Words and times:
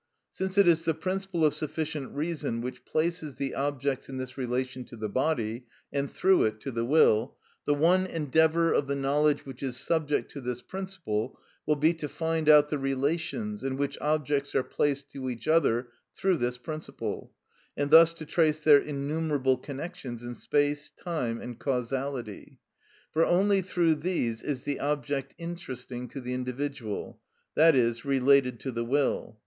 Since 0.31 0.57
it 0.57 0.67
is 0.67 0.83
the 0.83 0.95
principle 0.95 1.45
of 1.45 1.53
sufficient 1.53 2.15
reason 2.15 2.59
which 2.61 2.85
places 2.85 3.35
the 3.35 3.53
objects 3.53 4.09
in 4.09 4.17
this 4.17 4.35
relation 4.35 4.83
to 4.85 4.95
the 4.95 5.07
body, 5.07 5.67
and, 5.93 6.09
through 6.09 6.45
it, 6.45 6.59
to 6.61 6.71
the 6.71 6.83
will, 6.83 7.35
the 7.65 7.75
one 7.75 8.07
endeavour 8.07 8.71
of 8.73 8.87
the 8.87 8.95
knowledge 8.95 9.45
which 9.45 9.61
is 9.61 9.77
subject 9.77 10.31
to 10.31 10.41
this 10.41 10.63
principle 10.63 11.39
will 11.67 11.75
be 11.75 11.93
to 11.93 12.09
find 12.09 12.49
out 12.49 12.69
the 12.69 12.79
relations 12.79 13.63
in 13.63 13.77
which 13.77 13.95
objects 14.01 14.55
are 14.55 14.63
placed 14.63 15.11
to 15.11 15.29
each 15.29 15.47
other 15.47 15.89
through 16.17 16.37
this 16.37 16.57
principle, 16.57 17.31
and 17.77 17.91
thus 17.91 18.11
to 18.15 18.25
trace 18.25 18.59
their 18.59 18.79
innumerable 18.79 19.55
connections 19.59 20.23
in 20.23 20.33
space, 20.33 20.89
time, 20.89 21.39
and 21.39 21.59
causality. 21.59 22.57
For 23.11 23.23
only 23.23 23.61
through 23.61 23.93
these 24.01 24.41
is 24.41 24.63
the 24.63 24.79
object 24.79 25.35
interesting 25.37 26.07
to 26.07 26.19
the 26.19 26.33
individual, 26.33 27.19
i.e., 27.55 27.93
related 28.03 28.59
to 28.61 28.71
the 28.71 28.83
will. 28.83 29.37